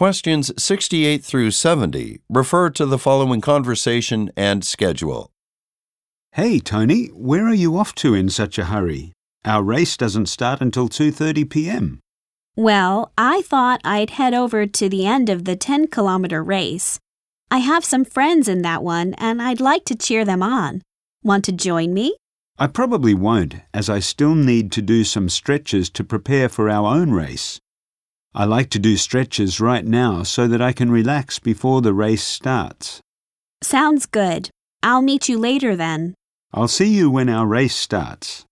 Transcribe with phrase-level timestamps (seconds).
[0.00, 5.30] questions 68 through 70 refer to the following conversation and schedule.
[6.32, 9.12] Hey Tony, where are you off to in such a hurry?
[9.44, 12.00] Our race doesn't start until 2:30 p.m.
[12.56, 16.98] Well, I thought I'd head over to the end of the 10 kilometer race.
[17.50, 20.80] I have some friends in that one and I'd like to cheer them on.
[21.22, 22.16] Want to join me?
[22.58, 26.88] I probably won't as I still need to do some stretches to prepare for our
[26.88, 27.60] own race.
[28.34, 32.22] I like to do stretches right now so that I can relax before the race
[32.22, 33.00] starts.
[33.62, 34.50] Sounds good.
[34.82, 36.14] I'll meet you later then.
[36.52, 38.44] I'll see you when our race starts.